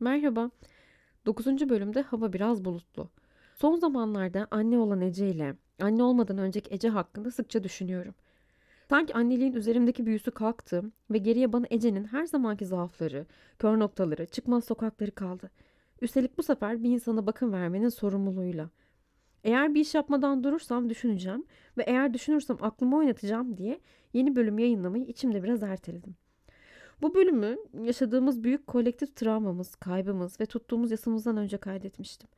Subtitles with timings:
[0.00, 0.50] Merhaba.
[1.26, 1.68] 9.
[1.68, 3.10] bölümde hava biraz bulutlu.
[3.54, 8.14] Son zamanlarda anne olan Ece ile anne olmadan önceki Ece hakkında sıkça düşünüyorum.
[8.88, 13.26] Sanki anneliğin üzerimdeki büyüsü kalktı ve geriye bana Ece'nin her zamanki zaafları,
[13.58, 15.50] kör noktaları, çıkmaz sokakları kaldı.
[16.00, 18.70] Üstelik bu sefer bir insana bakım vermenin sorumluluğuyla.
[19.44, 21.44] Eğer bir iş yapmadan durursam düşüneceğim
[21.78, 23.80] ve eğer düşünürsem aklımı oynatacağım diye
[24.12, 26.16] yeni bölüm yayınlamayı içimde biraz erteledim.
[27.02, 32.28] Bu bölümü yaşadığımız büyük kolektif travmamız, kaybımız ve tuttuğumuz yasamızdan önce kaydetmiştim.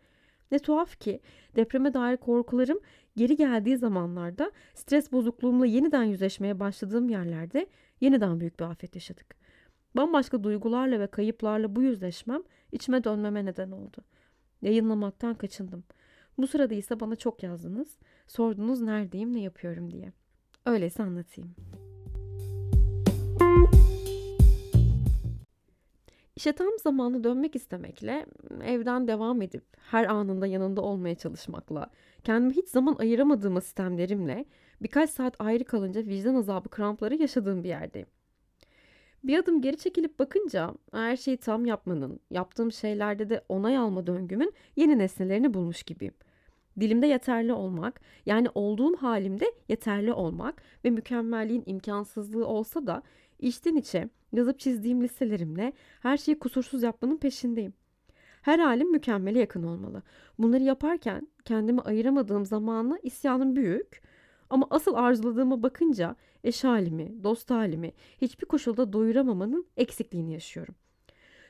[0.52, 1.20] Ne tuhaf ki
[1.56, 2.80] depreme dair korkularım
[3.16, 7.66] geri geldiği zamanlarda stres bozukluğumla yeniden yüzleşmeye başladığım yerlerde
[8.00, 9.36] yeniden büyük bir afet yaşadık.
[9.96, 12.42] Bambaşka duygularla ve kayıplarla bu yüzleşmem
[12.72, 13.98] içime dönmeme neden oldu.
[14.62, 15.84] Yayınlamaktan kaçındım.
[16.38, 17.98] Bu sırada ise bana çok yazdınız.
[18.26, 20.12] Sordunuz neredeyim, ne yapıyorum diye.
[20.66, 21.54] Öyleyse anlatayım.
[26.36, 28.26] İşe tam zamanlı dönmek istemekle,
[28.64, 31.90] evden devam edip her anında yanında olmaya çalışmakla,
[32.24, 34.44] kendime hiç zaman ayıramadığım sistemlerimle
[34.82, 38.08] birkaç saat ayrı kalınca vicdan azabı krampları yaşadığım bir yerdeyim.
[39.24, 44.52] Bir adım geri çekilip bakınca her şeyi tam yapmanın, yaptığım şeylerde de onay alma döngümün
[44.76, 46.14] yeni nesnelerini bulmuş gibiyim.
[46.80, 53.02] Dilimde yeterli olmak, yani olduğum halimde yeterli olmak ve mükemmelliğin imkansızlığı olsa da
[53.38, 57.74] içten içe yazıp çizdiğim listelerimle her şeyi kusursuz yapmanın peşindeyim.
[58.42, 60.02] Her halim mükemmele yakın olmalı.
[60.38, 64.02] Bunları yaparken kendimi ayıramadığım zamanla isyanım büyük
[64.50, 70.74] ama asıl arzuladığıma bakınca eş halimi, dost halimi hiçbir koşulda doyuramamanın eksikliğini yaşıyorum.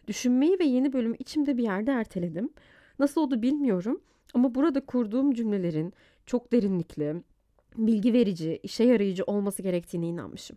[0.07, 2.51] Düşünmeyi ve yeni bölümü içimde bir yerde erteledim.
[2.99, 4.01] Nasıl oldu bilmiyorum
[4.35, 5.93] ama burada kurduğum cümlelerin
[6.27, 7.23] çok derinlikli,
[7.77, 10.57] bilgi verici, işe yarayıcı olması gerektiğine inanmışım.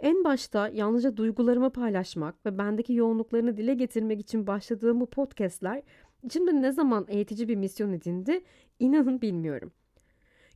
[0.00, 5.82] En başta yalnızca duygularımı paylaşmak ve bendeki yoğunluklarını dile getirmek için başladığım bu podcastler
[6.22, 8.44] içimde ne zaman eğitici bir misyon edindi
[8.78, 9.72] inanın bilmiyorum.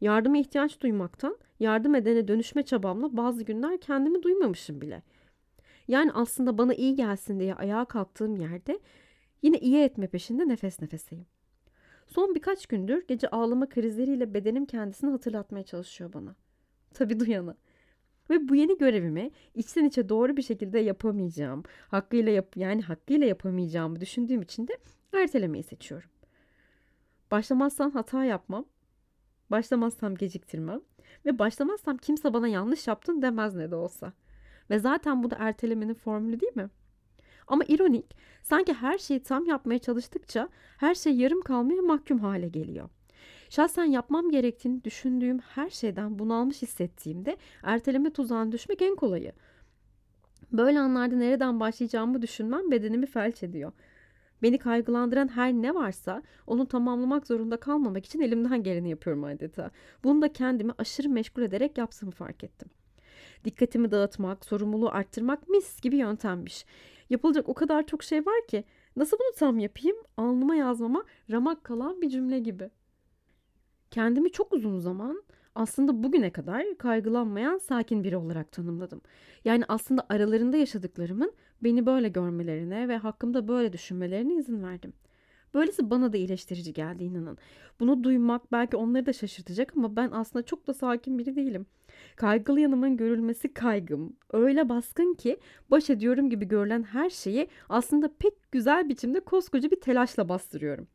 [0.00, 5.02] Yardıma ihtiyaç duymaktan yardım edene dönüşme çabamla bazı günler kendimi duymamışım bile.
[5.88, 8.80] Yani aslında bana iyi gelsin diye ayağa kalktığım yerde
[9.42, 11.26] yine iyi etme peşinde nefes nefeseyim.
[12.06, 16.34] Son birkaç gündür gece ağlama krizleriyle bedenim kendisini hatırlatmaya çalışıyor bana.
[16.94, 17.56] Tabii duyana.
[18.30, 24.00] Ve bu yeni görevimi içten içe doğru bir şekilde yapamayacağım, hakkıyla yap yani hakkıyla yapamayacağımı
[24.00, 24.78] düşündüğüm için de
[25.12, 26.10] ertelemeyi seçiyorum.
[27.30, 28.64] Başlamazsam hata yapmam,
[29.50, 30.80] başlamazsam geciktirmem
[31.26, 34.12] ve başlamazsam kimse bana yanlış yaptın demez ne de olsa.
[34.70, 36.70] Ve zaten bu da ertelemenin formülü değil mi?
[37.46, 40.48] Ama ironik, sanki her şeyi tam yapmaya çalıştıkça
[40.78, 42.88] her şey yarım kalmaya mahkum hale geliyor.
[43.50, 49.32] Şahsen yapmam gerektiğini düşündüğüm her şeyden bunalmış hissettiğimde erteleme tuzağına düşmek en kolayı.
[50.52, 53.72] Böyle anlarda nereden başlayacağımı düşünmem bedenimi felç ediyor.
[54.42, 59.70] Beni kaygılandıran her ne varsa onu tamamlamak zorunda kalmamak için elimden geleni yapıyorum adeta.
[60.04, 62.68] Bunu da kendimi aşırı meşgul ederek yaptığımı fark ettim.
[63.44, 66.66] Dikkatimi dağıtmak, sorumluluğu arttırmak mis gibi yöntemmiş.
[67.10, 68.64] Yapılacak o kadar çok şey var ki
[68.96, 72.70] nasıl bunu tam yapayım alnıma yazmama ramak kalan bir cümle gibi.
[73.90, 75.22] Kendimi çok uzun zaman
[75.54, 79.00] aslında bugüne kadar kaygılanmayan sakin biri olarak tanımladım.
[79.44, 84.92] Yani aslında aralarında yaşadıklarımın beni böyle görmelerine ve hakkımda böyle düşünmelerine izin verdim.
[85.54, 87.38] Böylesi bana da iyileştirici geldi inanın.
[87.80, 91.66] Bunu duymak belki onları da şaşırtacak ama ben aslında çok da sakin biri değilim.
[92.16, 94.16] Kaygılı yanımın görülmesi kaygım.
[94.32, 95.36] Öyle baskın ki
[95.70, 100.88] baş ediyorum gibi görülen her şeyi aslında pek güzel biçimde koskoca bir telaşla bastırıyorum.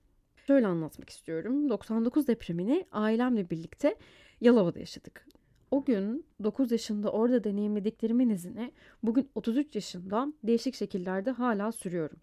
[0.47, 1.69] Şöyle anlatmak istiyorum.
[1.69, 3.95] 99 depremini ailemle birlikte
[4.41, 5.27] Yalova'da yaşadık.
[5.71, 8.71] O gün 9 yaşında orada deneyimlediklerimin izini
[9.03, 12.17] bugün 33 yaşında değişik şekillerde hala sürüyorum.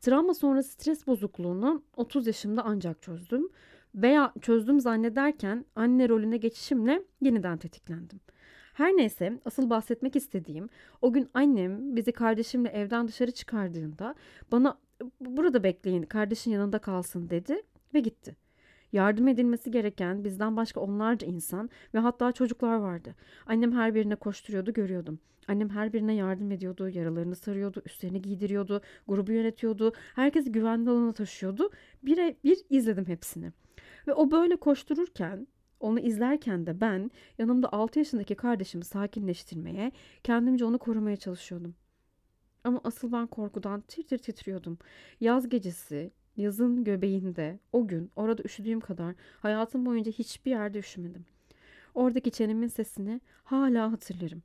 [0.00, 3.48] Travma sonrası stres bozukluğunu 30 yaşımda ancak çözdüm
[3.94, 8.20] veya çözdüm zannederken anne rolüne geçişimle yeniden tetiklendim.
[8.74, 10.68] Her neyse asıl bahsetmek istediğim
[11.02, 14.14] o gün annem bizi kardeşimle evden dışarı çıkardığında
[14.52, 14.78] bana
[15.20, 17.62] burada bekleyin kardeşin yanında kalsın dedi
[17.94, 18.36] ve gitti.
[18.92, 23.14] Yardım edilmesi gereken bizden başka onlarca insan ve hatta çocuklar vardı.
[23.46, 25.18] Annem her birine koşturuyordu görüyordum.
[25.48, 31.70] Annem her birine yardım ediyordu, yaralarını sarıyordu, üstlerini giydiriyordu, grubu yönetiyordu, herkesi güvenli alana taşıyordu.
[32.02, 33.52] Bir, bir izledim hepsini.
[34.06, 35.46] Ve o böyle koştururken
[35.80, 39.92] onu izlerken de ben yanımda 6 yaşındaki kardeşimi sakinleştirmeye,
[40.22, 41.74] kendimce onu korumaya çalışıyordum.
[42.64, 44.78] Ama asıl ben korkudan tir tir titriyordum.
[45.20, 51.24] Yaz gecesi, yazın göbeğinde, o gün orada üşüdüğüm kadar hayatım boyunca hiçbir yerde üşümedim.
[51.94, 54.42] Oradaki çenemin sesini hala hatırlarım.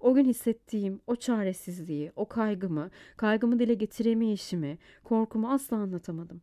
[0.00, 6.42] O gün hissettiğim o çaresizliği, o kaygımı, kaygımı dile getiremeyişimi, korkumu asla anlatamadım.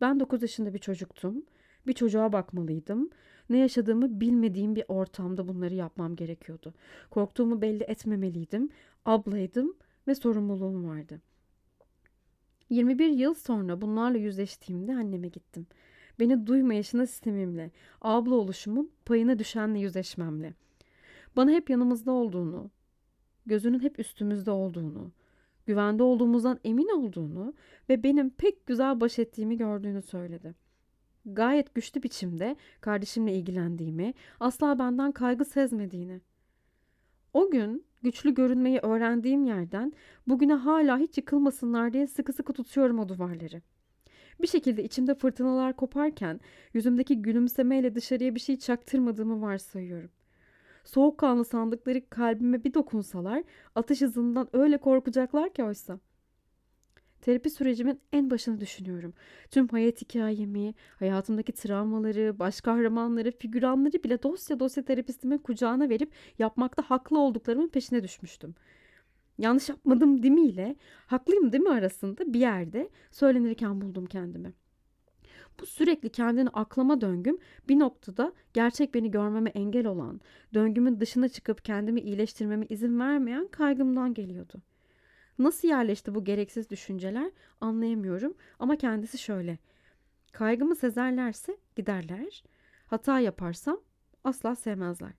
[0.00, 1.42] Ben 9 yaşında bir çocuktum.
[1.86, 3.10] Bir çocuğa bakmalıydım.
[3.50, 6.74] Ne yaşadığımı bilmediğim bir ortamda bunları yapmam gerekiyordu.
[7.10, 8.68] Korktuğumu belli etmemeliydim.
[9.04, 9.76] Ablaydım
[10.08, 11.20] ve sorumluluğum vardı.
[12.70, 15.66] 21 yıl sonra bunlarla yüzleştiğimde anneme gittim.
[16.20, 17.70] Beni duymayışına sistemimle,
[18.00, 20.54] abla oluşumun payına düşenle yüzleşmemle.
[21.36, 22.70] Bana hep yanımızda olduğunu,
[23.46, 25.12] gözünün hep üstümüzde olduğunu,
[25.66, 27.54] güvende olduğumuzdan emin olduğunu
[27.88, 30.54] ve benim pek güzel baş ettiğimi gördüğünü söyledi.
[31.24, 36.20] Gayet güçlü biçimde kardeşimle ilgilendiğimi, asla benden kaygı sezmediğini.
[37.32, 39.92] O gün güçlü görünmeyi öğrendiğim yerden
[40.26, 43.62] bugüne hala hiç yıkılmasınlar diye sıkı sıkı tutuyorum o duvarları.
[44.42, 46.40] Bir şekilde içimde fırtınalar koparken
[46.74, 50.10] yüzümdeki gülümsemeyle dışarıya bir şey çaktırmadığımı varsayıyorum.
[50.84, 53.42] Soğukkanlı sandıkları kalbime bir dokunsalar
[53.74, 55.98] atış hızından öyle korkacaklar ki oysa.
[57.22, 59.14] Terapi sürecimin en başını düşünüyorum.
[59.50, 66.82] Tüm hayat hikayemi, hayatımdaki travmaları, baş kahramanları, figüranları bile dosya dosya terapistimin kucağına verip yapmakta
[66.82, 68.54] haklı olduklarımın peşine düşmüştüm.
[69.38, 70.76] Yanlış yapmadım değil mi ile
[71.06, 74.52] haklıyım değil mi arasında bir yerde söylenirken buldum kendimi.
[75.60, 77.38] Bu sürekli kendini aklama döngüm
[77.68, 80.20] bir noktada gerçek beni görmeme engel olan,
[80.54, 84.62] döngümün dışına çıkıp kendimi iyileştirmeme izin vermeyen kaygımdan geliyordu.
[85.40, 89.58] Nasıl yerleşti bu gereksiz düşünceler anlayamıyorum ama kendisi şöyle.
[90.32, 92.44] Kaygımı sezerlerse giderler.
[92.86, 93.80] Hata yaparsam
[94.24, 95.12] asla sevmezler.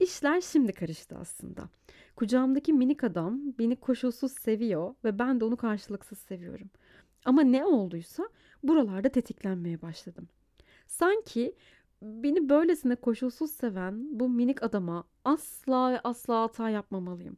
[0.00, 1.68] İşler şimdi karıştı aslında.
[2.16, 6.70] Kucağımdaki minik adam beni koşulsuz seviyor ve ben de onu karşılıksız seviyorum.
[7.24, 8.28] Ama ne olduysa
[8.62, 10.28] buralarda tetiklenmeye başladım.
[10.86, 11.56] Sanki
[12.02, 17.36] beni böylesine koşulsuz seven bu minik adama asla asla hata yapmamalıyım.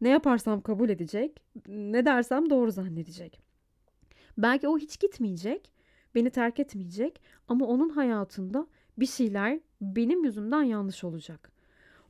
[0.00, 3.40] Ne yaparsam kabul edecek, ne dersem doğru zannedecek.
[4.38, 5.72] Belki o hiç gitmeyecek,
[6.14, 8.66] beni terk etmeyecek ama onun hayatında
[8.98, 11.52] bir şeyler benim yüzümden yanlış olacak.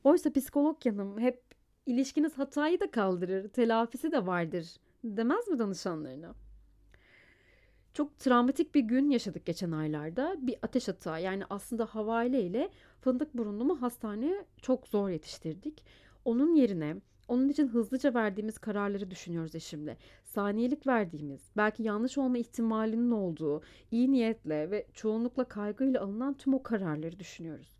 [0.05, 1.43] Oysa psikolog yanım hep
[1.87, 6.35] ilişkiniz hatayı da kaldırır, telafisi de vardır demez mi danışanlarına?
[7.95, 10.37] Çok travmatik bir gün yaşadık geçen aylarda.
[10.39, 15.85] Bir ateş atağı yani aslında havale ile fındık burunlumu hastaneye çok zor yetiştirdik.
[16.25, 16.97] Onun yerine
[17.29, 19.97] onun için hızlıca verdiğimiz kararları düşünüyoruz eşimle.
[20.25, 26.63] Saniyelik verdiğimiz, belki yanlış olma ihtimalinin olduğu, iyi niyetle ve çoğunlukla kaygıyla alınan tüm o
[26.63, 27.77] kararları düşünüyoruz.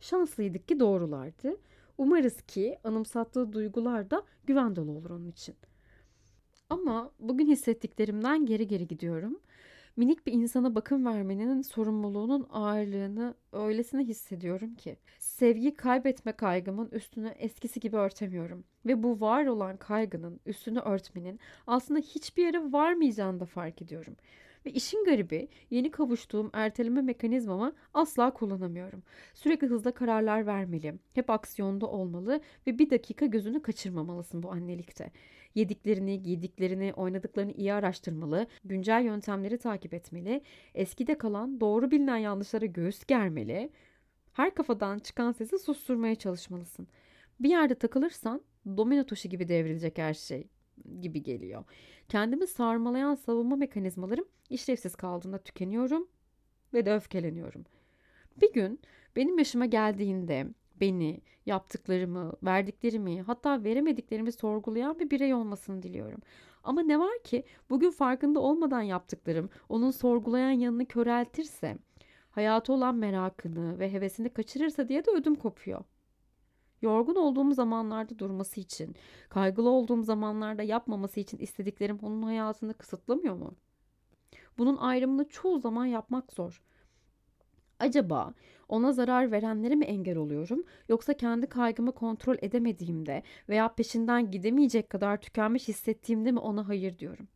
[0.00, 1.56] Şanslıydık ki doğrulardı.
[1.98, 5.54] Umarız ki anımsattığı duygular da güven dolu olur onun için.
[6.70, 9.40] Ama bugün hissettiklerimden geri geri gidiyorum
[9.98, 14.96] minik bir insana bakım vermenin sorumluluğunun ağırlığını öylesine hissediyorum ki.
[15.18, 18.64] Sevgi kaybetme kaygımın üstünü eskisi gibi örtemiyorum.
[18.86, 24.16] Ve bu var olan kaygının üstünü örtmenin aslında hiçbir yere varmayacağını da fark ediyorum.
[24.68, 29.02] Ve işin garibi yeni kavuştuğum erteleme mekanizmamı asla kullanamıyorum.
[29.34, 35.10] Sürekli hızla kararlar vermeli, hep aksiyonda olmalı ve bir dakika gözünü kaçırmamalısın bu annelikte.
[35.54, 40.42] Yediklerini, giydiklerini, oynadıklarını iyi araştırmalı, güncel yöntemleri takip etmeli,
[40.74, 43.70] eskide kalan doğru bilinen yanlışlara göğüs germeli,
[44.32, 46.88] her kafadan çıkan sesi susturmaya çalışmalısın.
[47.40, 50.48] Bir yerde takılırsan domino taşı gibi devrilecek her şey
[51.00, 51.64] gibi geliyor.
[52.08, 56.08] Kendimi sarmalayan savunma mekanizmalarım işlevsiz kaldığında tükeniyorum
[56.74, 57.64] ve de öfkeleniyorum.
[58.40, 58.80] Bir gün
[59.16, 60.46] benim yaşıma geldiğinde
[60.80, 66.20] beni, yaptıklarımı, verdiklerimi, hatta veremediklerimi sorgulayan bir birey olmasını diliyorum.
[66.64, 71.78] Ama ne var ki bugün farkında olmadan yaptıklarım onun sorgulayan yanını köreltirse,
[72.30, 75.84] hayatı olan merakını ve hevesini kaçırırsa diye de ödüm kopuyor.
[76.82, 78.96] Yorgun olduğum zamanlarda durması için,
[79.28, 83.54] kaygılı olduğum zamanlarda yapmaması için istediklerim onun hayatını kısıtlamıyor mu?
[84.58, 86.62] Bunun ayrımını çoğu zaman yapmak zor.
[87.78, 88.34] Acaba
[88.68, 95.20] ona zarar verenlere mi engel oluyorum yoksa kendi kaygımı kontrol edemediğimde veya peşinden gidemeyecek kadar
[95.20, 97.28] tükenmiş hissettiğimde mi ona hayır diyorum?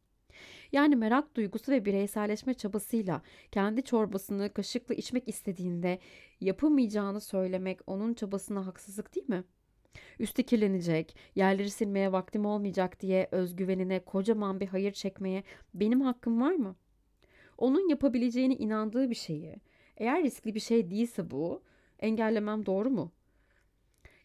[0.72, 5.98] Yani merak duygusu ve bireyselleşme çabasıyla kendi çorbasını kaşıkla içmek istediğinde
[6.40, 9.44] yapamayacağını söylemek onun çabasına haksızlık değil mi?
[10.18, 15.42] Üstü kirlenecek, yerleri silmeye vaktim olmayacak diye özgüvenine kocaman bir hayır çekmeye
[15.74, 16.76] benim hakkım var mı?
[17.58, 19.56] Onun yapabileceğine inandığı bir şeyi,
[19.96, 21.62] eğer riskli bir şey değilse bu,
[21.98, 23.12] engellemem doğru mu?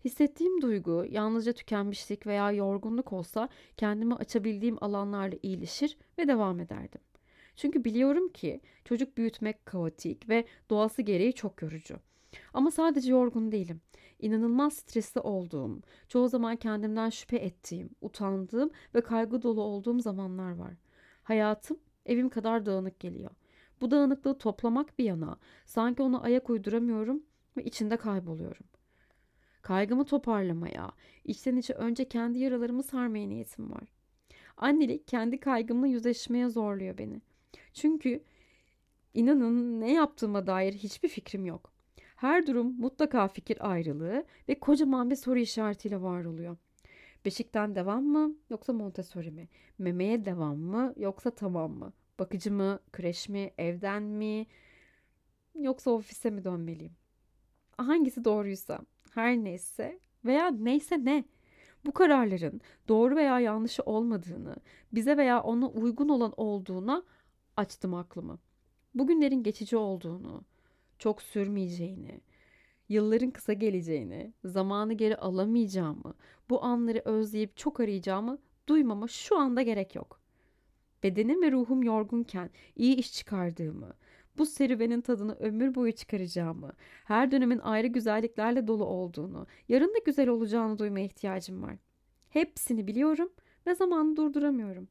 [0.05, 7.01] Hissettiğim duygu yalnızca tükenmişlik veya yorgunluk olsa kendimi açabildiğim alanlarla iyileşir ve devam ederdim.
[7.55, 11.97] Çünkü biliyorum ki çocuk büyütmek kaotik ve doğası gereği çok yorucu.
[12.53, 13.81] Ama sadece yorgun değilim.
[14.19, 20.73] İnanılmaz stresli olduğum, çoğu zaman kendimden şüphe ettiğim, utandığım ve kaygı dolu olduğum zamanlar var.
[21.23, 23.31] Hayatım evim kadar dağınık geliyor.
[23.81, 27.23] Bu dağınıklığı toplamak bir yana, sanki ona ayak uyduramıyorum
[27.57, 28.65] ve içinde kayboluyorum.
[29.61, 30.91] Kaygımı toparlamaya,
[31.23, 33.83] içten içe önce kendi yaralarımı sarmaya niyetim var.
[34.57, 37.21] Annelik kendi kaygımla yüzleşmeye zorluyor beni.
[37.73, 38.23] Çünkü
[39.13, 41.71] inanın ne yaptığıma dair hiçbir fikrim yok.
[42.15, 46.57] Her durum mutlaka fikir ayrılığı ve kocaman bir soru işaretiyle var oluyor.
[47.25, 49.47] Beşikten devam mı yoksa Montessori mi?
[49.77, 51.93] Memeye devam mı yoksa tamam mı?
[52.19, 54.45] Bakıcı mı, kreş mi, evden mi
[55.55, 56.93] yoksa ofise mi dönmeliyim?
[57.77, 58.79] Hangisi doğruysa,
[59.17, 61.24] her neyse veya neyse ne.
[61.86, 64.55] Bu kararların doğru veya yanlışı olmadığını,
[64.93, 67.03] bize veya ona uygun olan olduğuna
[67.57, 68.39] açtım aklımı.
[68.95, 70.43] Bugünlerin geçici olduğunu,
[71.00, 72.21] çok sürmeyeceğini,
[72.89, 76.13] yılların kısa geleceğini, zamanı geri alamayacağımı,
[76.50, 78.38] bu anları özleyip çok arayacağımı
[78.69, 80.21] duymama şu anda gerek yok.
[81.03, 83.93] Bedenim ve ruhum yorgunken iyi iş çıkardığımı,
[84.38, 86.74] bu serüvenin tadını ömür boyu çıkaracağımı,
[87.06, 91.75] her dönemin ayrı güzelliklerle dolu olduğunu, yarın da güzel olacağını duymaya ihtiyacım var.
[92.29, 93.29] Hepsini biliyorum
[93.67, 94.88] ve zamanı durduramıyorum.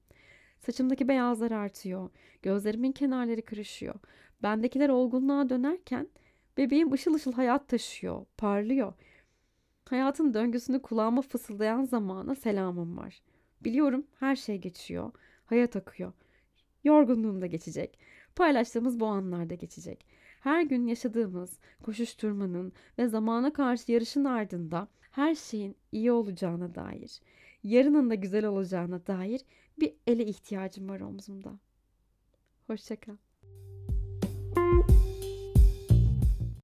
[0.59, 2.11] Saçımdaki beyazlar artıyor,
[2.43, 3.95] gözlerimin kenarları kırışıyor.
[4.43, 6.09] Bendekiler olgunluğa dönerken
[6.57, 8.93] bebeğim ışıl ışıl hayat taşıyor, parlıyor.
[9.85, 13.23] Hayatın döngüsünü kulağıma fısıldayan zamana selamım var.
[13.61, 15.12] Biliyorum her şey geçiyor,
[15.45, 16.12] hayat akıyor.
[16.85, 17.99] Yorgunluğum da geçecek.
[18.37, 20.07] Paylaştığımız bu anlarda geçecek.
[20.40, 27.21] Her gün yaşadığımız koşuşturmanın ve zamana karşı yarışın ardında her şeyin iyi olacağına dair,
[27.64, 29.40] yarının da güzel olacağına dair
[29.81, 31.59] bir ele ihtiyacım var omzumda.
[32.66, 33.16] Hoşçakal.